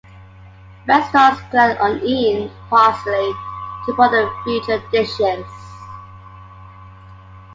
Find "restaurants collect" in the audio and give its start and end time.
0.87-1.79